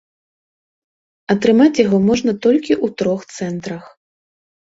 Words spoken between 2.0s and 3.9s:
можна толькі ў трох цэнтрах.